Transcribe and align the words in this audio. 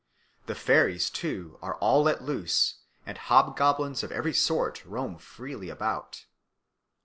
The 0.47 0.55
fairies, 0.55 1.11
too, 1.11 1.59
are 1.61 1.75
all 1.75 2.01
let 2.01 2.23
loose, 2.23 2.79
and 3.05 3.19
hobgoblins 3.19 4.01
of 4.01 4.11
every 4.11 4.33
sort 4.33 4.83
roam 4.83 5.19
freely 5.19 5.69
about. 5.69 6.25